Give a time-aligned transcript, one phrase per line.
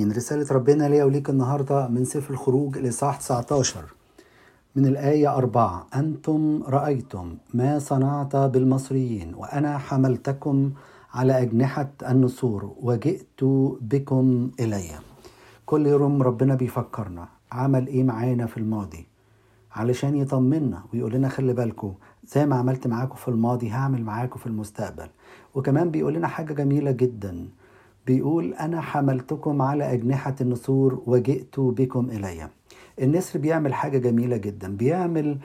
[0.00, 3.84] رسالة ربنا ليا وليك النهاردة من سفر الخروج الإصحاح 19
[4.76, 5.86] من الآية أربعة.
[5.94, 10.70] أنتم رأيتم ما صنعت بالمصريين وأنا حملتكم
[11.14, 13.44] على أجنحة النسور وجئت
[13.80, 14.90] بكم إلي.
[15.66, 17.28] كل يوم ربنا بيفكرنا.
[17.52, 19.06] عمل إيه معانا في الماضي؟
[19.72, 21.94] علشان يطمنا ويقول لنا خلي بالكم
[22.26, 25.08] زي ما عملت معاكم في الماضي هعمل معاكم في المستقبل.
[25.54, 27.48] وكمان بيقول لنا حاجة جميلة جدا.
[28.06, 32.48] بيقول أنا حملتكم على أجنحة النسور وجئت بكم إلي.
[33.02, 34.76] النسر بيعمل حاجة جميلة جدا.
[34.76, 35.38] بيعمل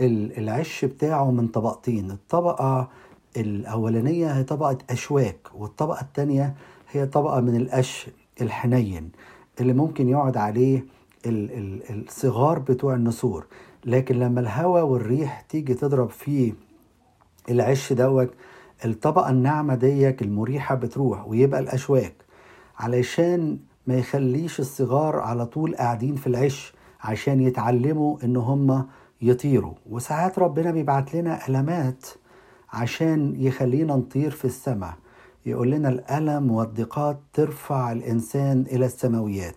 [0.00, 2.10] العش بتاعه من طبقتين.
[2.10, 2.88] الطبقة
[3.36, 6.54] الأولانية هي طبقة أشواك والطبقة التانية
[6.90, 8.08] هي طبقة من القش
[8.40, 9.10] الحنين
[9.60, 10.84] اللي ممكن يقعد عليه
[11.26, 13.46] الصغار بتوع النسور.
[13.84, 16.52] لكن لما الهواء والريح تيجي تضرب فيه
[17.50, 18.30] العش دوت
[18.84, 22.14] الطبقة الناعمة ديك المريحة بتروح ويبقى الأشواك
[22.78, 28.86] علشان ما يخليش الصغار على طول قاعدين في العش عشان يتعلموا إن هم
[29.22, 29.74] يطيروا.
[29.90, 32.06] وساعات ربنا بيبعت لنا ألمات
[32.72, 34.94] عشان يخلينا نطير في السماء
[35.46, 39.54] يقول لنا الألم والضيقات ترفع الإنسان إلى السماويات.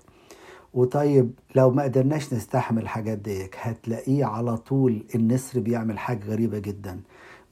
[0.73, 6.99] وطيب لو ما قدرناش نستحمل الحاجات ديك هتلاقيه على طول النسر بيعمل حاجة غريبة جدا.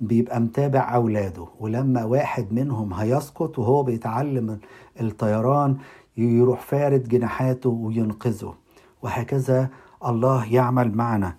[0.01, 4.59] بيبقى متابع أولاده ولما واحد منهم هيسقط وهو بيتعلم
[5.01, 5.77] الطيران
[6.17, 8.53] يروح فارد جناحاته وينقذه
[9.01, 9.69] وهكذا
[10.05, 11.35] الله يعمل معنا.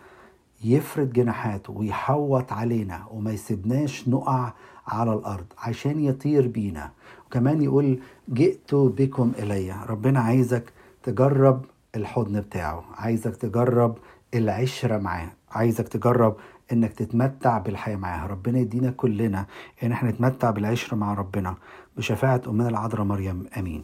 [0.65, 4.53] يفرد جناحاته ويحوط علينا وما يسيبناش نقع
[4.87, 6.91] على الأرض عشان يطير بينا.
[7.27, 7.99] وكمان يقول
[8.33, 9.75] جئت بكم إلي.
[9.89, 11.65] ربنا عايزك تجرب
[11.97, 13.97] الحضن بتاعه عايزك تجرب
[14.35, 16.37] العشرة معاه عايزك تجرب
[16.73, 19.47] إنك تتمتع بالحياة معاه ربنا يدينا كلنا
[19.83, 21.55] إن إحنا نتمتع بالعشرة مع ربنا.
[21.97, 23.47] بشفاعة أمنا العذراء مريم.
[23.59, 23.83] آمين.